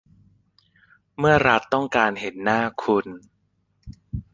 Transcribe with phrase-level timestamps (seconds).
[1.17, 3.07] เมื่อรัฐต้องการเห็นหน้าคุณ